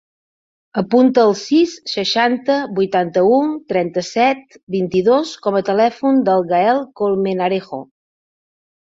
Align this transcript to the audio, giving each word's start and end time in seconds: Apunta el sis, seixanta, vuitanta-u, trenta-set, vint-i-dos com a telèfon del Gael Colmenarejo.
Apunta 0.81 1.25
el 1.31 1.33
sis, 1.41 1.75
seixanta, 1.91 2.55
vuitanta-u, 2.81 3.37
trenta-set, 3.75 4.59
vint-i-dos 4.79 5.37
com 5.47 5.63
a 5.63 5.65
telèfon 5.71 6.23
del 6.33 6.51
Gael 6.57 6.87
Colmenarejo. 7.05 7.87